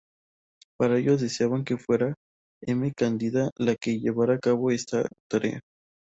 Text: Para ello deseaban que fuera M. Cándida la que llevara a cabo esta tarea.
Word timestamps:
Para 0.79 0.97
ello 0.97 1.15
deseaban 1.15 1.63
que 1.63 1.77
fuera 1.77 2.15
M. 2.63 2.91
Cándida 2.97 3.51
la 3.55 3.75
que 3.75 3.99
llevara 3.99 4.33
a 4.33 4.39
cabo 4.39 4.71
esta 4.71 5.07
tarea. 5.29 5.61